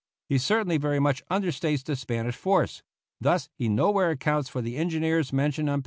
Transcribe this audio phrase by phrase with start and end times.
[0.29, 2.81] He certainly very much understates the Spanish force;
[3.19, 5.79] thus he nowhere accounts for the engineers mentioned on p.